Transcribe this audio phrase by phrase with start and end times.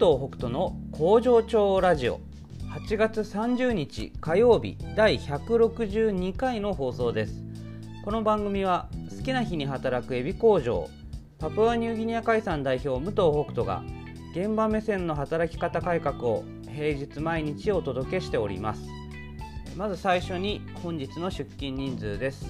[0.00, 2.20] 藤北斗の工場長ラジオ。
[2.74, 7.44] 8月30日火曜日第162回の放送です。
[8.02, 10.88] この番組は好きな日に働くエビ工場
[11.38, 13.82] パプアニューギニア海産代表武藤北斗が
[14.34, 18.80] 現場目線の働き方改革を平日毎日お届けしております。
[19.76, 22.46] まず最初に本日の出勤人数です。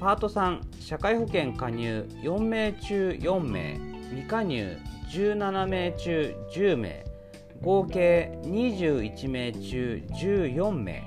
[0.00, 3.78] パート3社会保険加入4名中4名
[4.10, 4.76] 未加入
[5.08, 7.04] 17名中10名。
[7.62, 11.02] 合計21名中14名。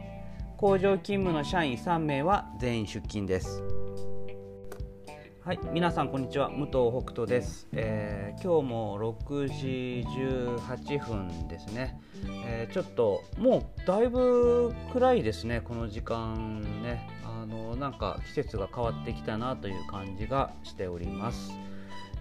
[0.58, 3.62] 工場勤務の社員3名は全員出勤です。
[5.42, 6.50] はい皆さんこんにちは。
[6.50, 12.00] 武藤北斗です、えー、今日も6時18分ですね、
[12.46, 17.08] えー、ちょっともうだいぶ暗いですねこの時間ね。
[17.26, 21.52] あのなんか季節が変わってきたなという感じがしております。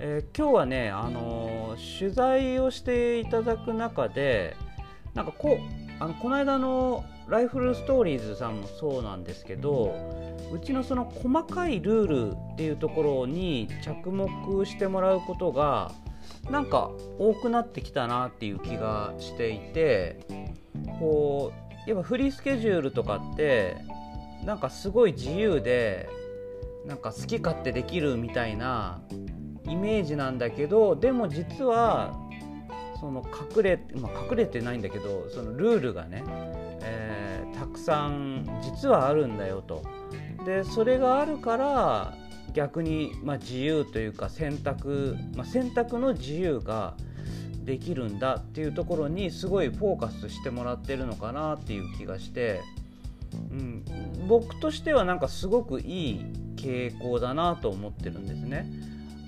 [0.01, 4.57] えー、今日はね、あのー、取材をしていただく中で
[5.15, 5.59] なんかこ
[5.99, 9.95] あのこの間のライフルストーリーズさんもそうなんですけど
[10.53, 14.29] うちのその細かいルールっていうところに着目
[14.65, 15.93] してもらうことが
[16.51, 20.21] なんか多くなってきたなっていう気がしていて
[21.01, 21.53] こ
[21.87, 23.77] うやっぱフリースケジュールとかって
[24.45, 26.09] なんかすごい自由で
[26.87, 29.01] なんか好き勝手できるみたいな
[29.69, 32.19] イメージなんだけどでも実は
[33.01, 33.25] その
[33.57, 36.25] 隠れ、まあ、隠れてないんだけどそのルールがね、
[36.83, 39.83] えー、たくさん実はあるんだよと。
[40.45, 42.15] でそれがあるから
[42.55, 46.95] 逆に、まあ、自由というか選択、まあ、選択の自由が
[47.65, 52.63] できるんだっていうところにすごいフォーカスしてもらってるのかなっていう気がして、
[53.51, 53.85] うん、
[54.27, 56.25] 僕としてはなんかすごくいい
[56.57, 58.67] 傾向だなと思ってるんですね。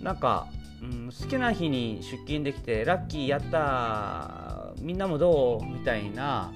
[0.03, 0.49] なんか、
[0.83, 6.53] うん、好きな日に出勤できてラッキーやったみんなもどうみたいな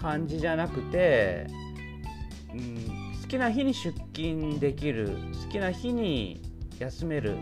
[0.00, 1.46] 感じじゃなくて、
[2.52, 6.42] うん、好きな日に出勤できる好きな日に
[6.78, 7.36] 休める。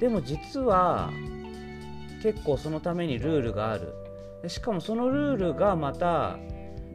[0.00, 1.10] でも実は
[2.22, 3.92] 結構そのためにルールがある。
[4.42, 6.38] でしかもそのルールがまた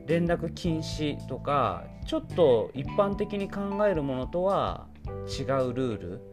[0.08, 4.88] 連絡禁止とかちょっと一般的に考えるものとは
[5.28, 6.33] 違うルール。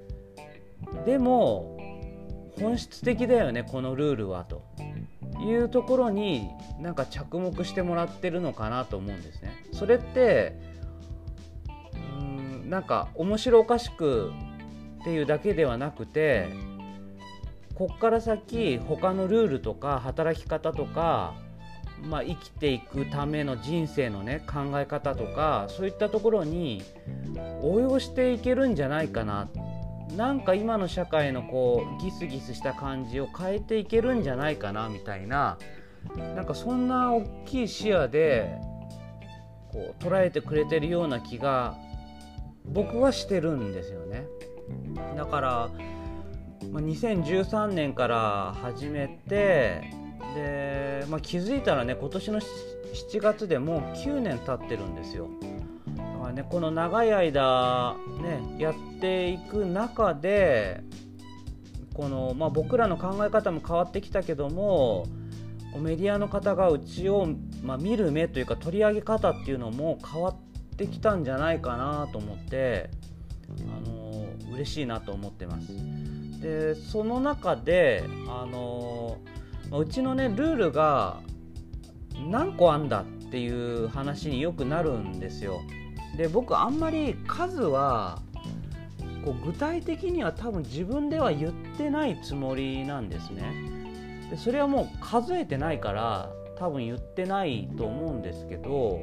[1.04, 1.78] でも
[2.60, 4.62] 本質的だよねこのルールはと
[5.40, 6.48] いうところに
[6.80, 9.64] なんか着目してもらってるのかなと思うんですね。
[9.72, 10.58] それって
[12.20, 14.32] うんなんか面白おかしく
[15.00, 16.48] っていうだけではなくて
[17.74, 21.34] こっから先他のルールとか働き方とか、
[22.02, 26.82] まあ、生きていくための人生のね考え方とかそういったところに
[27.62, 29.48] 応用していけるんじゃないかなっ
[30.16, 35.58] なんか今の社会のこうギスギスした感じを変えていけるんじゃないかなみたいな
[36.34, 38.58] なんかそんな大きい視野で
[39.70, 41.76] こう捉えてくれてるような気が
[42.64, 44.26] 僕はしてるんですよね。
[45.16, 45.70] だから、
[46.70, 49.92] ま、2013年から始めて
[50.34, 55.28] で、まあ、気づいたらね今年の7月でもう9年経ってるんですよ。
[56.30, 60.82] あね、この長い間、ね、やっていく中で
[61.94, 65.06] この、まあ、僕らの考え方も変わってきたけども
[65.76, 67.28] メディアの方がうちを、
[67.62, 72.90] まあ、見る目というか取り上げ方っていうのも変わってきたんじゃないかなと思って
[73.68, 75.68] あの嬉しいなと思ってます。
[76.40, 79.18] でその中であの
[79.72, 81.20] うちのねルールが
[82.28, 85.60] 何個あんだっていう話によくなるんですよ。
[86.16, 88.20] で僕あんまり数は
[89.24, 93.52] こう具体的には多分自分では言ってないつもりなんですね。
[94.30, 99.00] でそれはもう数えてないから多分言ってないと思うんですけど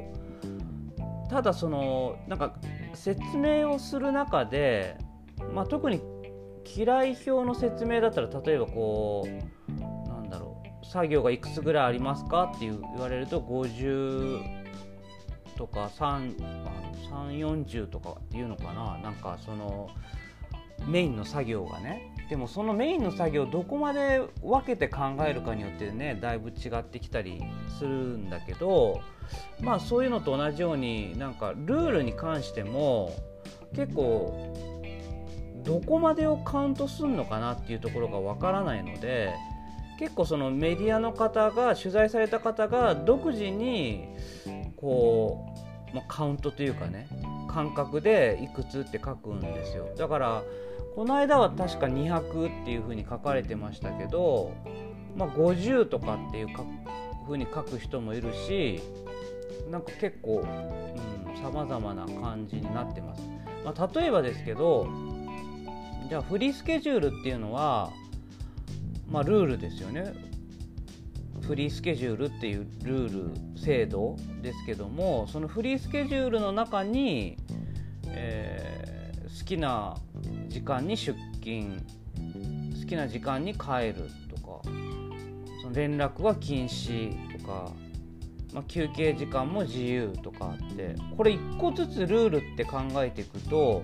[1.30, 2.56] ただそのなんか
[2.94, 4.98] 説明をする中で、
[5.54, 6.02] まあ、特に
[6.66, 14.57] 嫌い表の説明だったら例えばこうなんだろう作業がいくつぐらいありますかって言われると50
[15.58, 18.98] とか340とかっていうのかな。
[19.00, 19.90] なんかその
[20.88, 22.14] メインの作業がね。
[22.30, 27.42] でもそのメインの作業どこまで分けて考えるかによってねだいぶ違ってきたり
[27.80, 29.02] するんだけど
[29.62, 33.14] まあそういうのと同じようになんかルールに関しても
[33.74, 34.54] 結構
[35.64, 39.34] どこまでをカウントするのかなっていうところがわからないので
[40.00, 44.08] 結構そのメディアの方が取材された方が独自に
[44.76, 45.58] こう
[45.96, 47.08] まあ、カウントというかね
[47.50, 50.44] 感覚でいくつって書くんですよだから
[50.96, 54.54] この間は確か200っていうふうに書かれてましたけど
[55.18, 56.64] まあ、50とかっていうか
[57.26, 58.80] 風に書く人もいるし
[59.70, 60.46] なんか結構
[61.42, 63.22] さまざまな感じになってます。
[63.66, 64.88] まあ、例えばですけど
[66.08, 67.92] じゃあフリースケジュールっていうのは、
[69.10, 70.14] まあ、ルールですよね。
[71.48, 77.38] フリースケジュールっていうルール制度ですけどもそのフリースケジュールの中に、
[78.08, 79.96] えー、好きな
[80.50, 81.82] 時間に出勤
[82.78, 84.62] 好きな時間に帰るとか
[85.62, 87.72] その連絡は禁止とか、
[88.54, 93.84] まあ、休憩時間も自由とかあってこれ1個ずつルールって考えていくと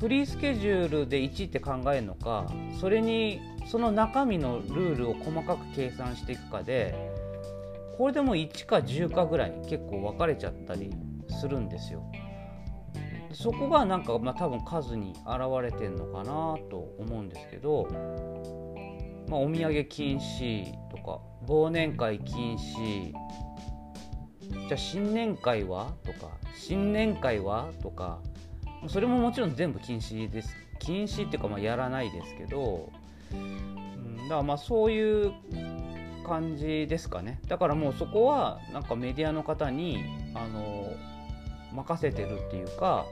[0.00, 2.50] フリースケジュールで1って考えるのか
[2.80, 6.94] それにその中身のルールを細かく計算していくかで
[7.98, 10.90] これでも1か10かぐらい結構分かれちゃったり
[11.38, 12.02] するんですよ。
[13.32, 17.86] そこがなんか、まあ、多分数に表れてんのかなと思うんですけど、
[19.28, 28.20] まあ、お土産禁止とか忘年会禁止じゃあ新年会はとか新年会はとか
[28.88, 30.56] それももちろん全部禁止です。
[30.78, 32.90] 禁止っていうかまあやらないですけど、
[33.32, 35.32] うん、だからまあそういう
[36.26, 37.40] 感じですかね。
[37.48, 40.04] だからもうそこはなんかメディアの方に
[40.34, 40.92] あの
[41.72, 43.06] 任せてるっていうか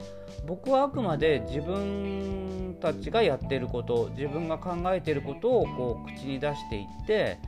[0.45, 7.39] 僕はあくまで自分たちがやってること自分が考えてることをこう口に出していって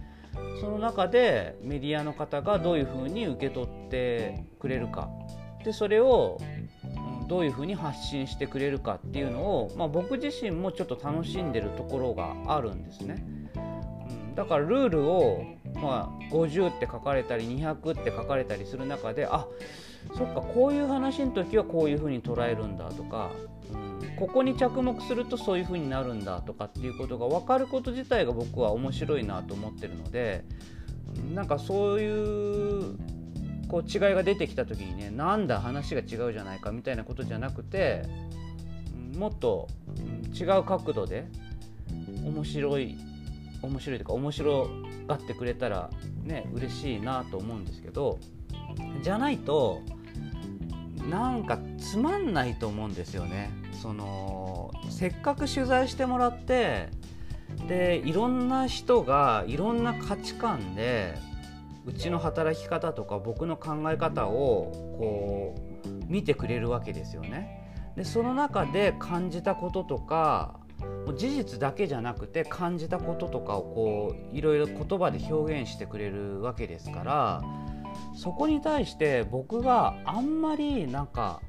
[0.59, 5.09] その中でメディアの方がどういうふうに受け取ってくれるか。
[5.63, 6.39] でそれを
[7.31, 13.24] どういうふうに発信してくれるかっていうのを、まあ、僕自身もちょっと楽しんでるところがあるんですね。
[13.56, 15.45] うん、だからルールを、
[15.75, 19.48] まあ、50って書かれたり200って書かれたりする中であ
[20.18, 23.31] そっかこういう話の時はこういうふうに捉えるんだとか、
[23.72, 30.44] うん、ここに着目するとそういうふうになるんだとかっていうことが分かること自体が僕は面白いなと思ってるので
[31.34, 32.98] なんかそういう
[33.71, 38.03] こう違いが出てきた時にねなんだ話が違うじゃないかみたいなことじゃなくて
[39.18, 39.69] もっと
[40.38, 41.25] 違う角度で
[42.25, 42.97] 面白い
[43.62, 44.68] 面白いというか面白
[45.07, 45.89] がってくれたら
[46.25, 48.19] ね嬉しいなと思うんですけど
[49.03, 49.81] じゃないと
[51.09, 53.51] なんかつまんないと思うんですよね。
[53.81, 56.89] そのせっかく取材してもらって
[57.67, 61.15] でいろんな人がいろんな価値観で
[61.86, 65.56] うちの働き方とか僕の考え方をこ
[65.86, 67.62] う見てくれるわけですよね。
[67.95, 70.60] でその中で感じたこととか
[71.16, 77.42] 事実だけじゃなくて感じたこととかをこういろいろ言葉で表現してくれるわけですから
[78.16, 81.42] そこに対して僕があんまりなんか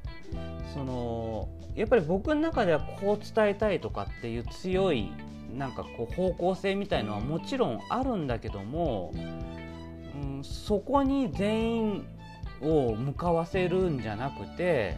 [0.73, 5.11] そのやっぱり僕の中ではこう伝えたいとかっていう強い
[5.53, 9.13] なんかこう方向性みたいのはもちろんあるんだけども
[10.15, 12.07] うんそこに全員
[12.61, 14.97] を向かわせるんじゃなくて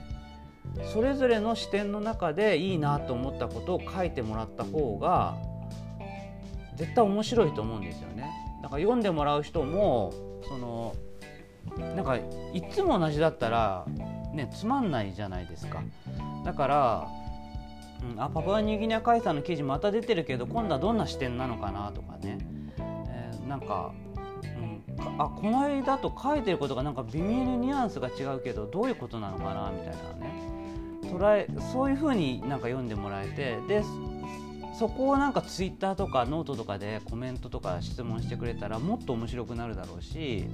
[0.94, 5.38] それぞれの視点の中でいいなと思ったことを書いてもらった方が
[6.76, 8.30] 絶対面白いと思うんですよね。
[8.62, 10.14] だから読んでもらう人も
[10.48, 10.96] その
[11.96, 13.86] なんかいつも同じだったら
[14.34, 15.82] ねつまんないじゃないですか。
[16.44, 17.08] だから、
[18.12, 22.38] うん、あパパニューギニア海産の記事また出てるけど今度はどんな視点なのかなとかね、
[23.08, 23.94] えー、なんか
[25.18, 29.94] あこの間と書いてることがなんか微妙にニュアンスが違うけどどういうことなのかなみたいな
[30.26, 30.56] ね。
[31.04, 33.84] 捉えそういうふうになんか読んでもらえてで
[34.78, 40.46] そこをなんかツイッターとかノートとかでコメントとか質問してくれたらもっと面白くなるだろうし、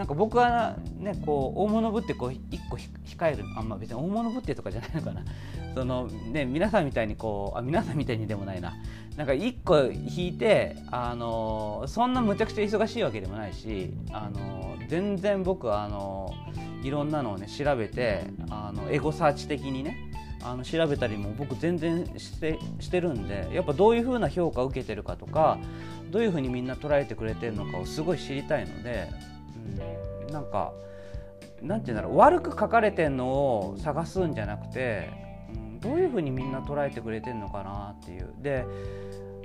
[0.00, 5.22] なんか僕はねこう大物ぶってこう一個控えるあんま別に大物ぶってとかじゃないのかな。
[5.76, 8.72] そのね皆さんみたいにこうあ皆さんみたいにでもないな。
[9.18, 16.32] なんか1個引いて、あのそんなむちゃくちゃ忙しいわけでもないし、あの全然僕はあの
[16.82, 20.10] いろんなのをね調べてあのエゴサーチ的にね
[20.42, 25.58] あの調べたりも僕全然してしてるんでやっぱどういう風な評価を受けてるかとか
[26.10, 29.08] どういう風にみんな捉えてくれてるのかをすごい知りたいので、
[30.30, 30.72] なんか
[31.62, 35.10] なんて言うんだろう悪く書かれてるのを探すんじゃなくて、
[35.54, 38.64] うん、どういう風にみんな捉えてくれてるのかなっていうで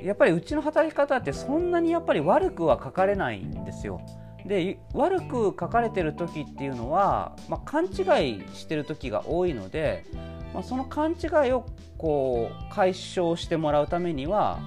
[0.02, 4.02] やっぱりうちの働き方ってそんなにやっぱり悪くは書かれないんですよ。
[4.46, 10.06] で悪く書かれてる時っていうのは、まあ、勘違いしてる時が多いので、
[10.54, 11.66] まあ、その勘違いを
[11.98, 14.60] こう解消してもらうためには、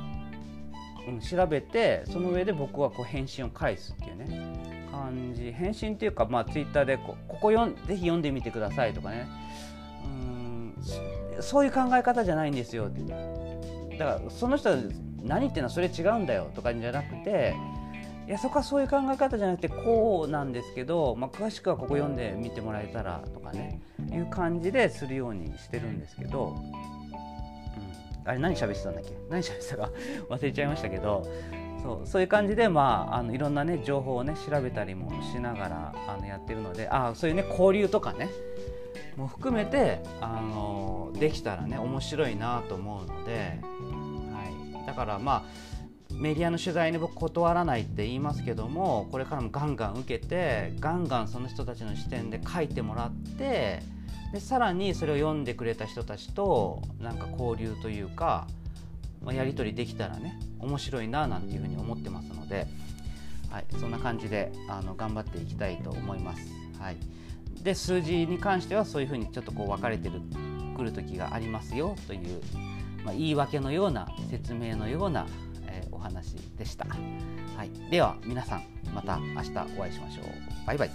[1.07, 5.53] うん、調べてその上で僕はこう返信を返すっていうね感じ。
[5.53, 9.27] 返信っていうか、まあ、ツイッターでこここよんぜひ読んでみてくださいとかね。
[10.05, 10.75] うん
[11.41, 12.91] そういう考え方じゃないんですよ。
[13.99, 14.77] だからその人は
[15.23, 17.55] 何言ってんのそれ違うんだよとかじゃなくて
[18.27, 23.81] いやそこはそういう考え方じゃなくてこうなんですけど、まあ、詳しくはここ読んでみてもらえたらとかね
[24.13, 29.11] いう感じでするようにしてるんですけど、うん、あれ何喋ってたんだっけ？
[29.29, 29.91] 何喋ってたか
[30.31, 31.27] 忘れちゃいましたけど
[31.83, 38.29] そうそういう感じで、まあ、あのいろんな、ね、情報を、ね、調べたりもしながらあのやってるのであそういう、ね、交流とかね
[39.17, 45.69] も含めてあのできたらね面白いなと思うので、はい、だからまあ
[46.15, 53.83] メディアの取材に僕断らないって言いますけどもこれからもガンガン受けてガンガンその人たちの視点で書いてもらって
[54.33, 58.47] でさらにそれを読んでくれた人たちとなんか交流というか、
[59.23, 62.67] まあ、やり取りできたらね面白いななんていうふうに思ってますので、
[63.51, 66.43] はい、そんな感じであの頑張っていきたいと思います。
[66.79, 66.97] はい、
[67.63, 70.21] で数字に関してはそういうふうにちょっとこう分かれてる
[70.77, 72.41] くる時がありますよという、
[73.05, 75.27] まあ、言い訳のような説明のような、
[75.67, 76.87] えー、お話でした。
[76.87, 76.95] は
[77.65, 80.25] い、では皆さんまた明日お会いしましょう。
[80.67, 80.91] バイバイ。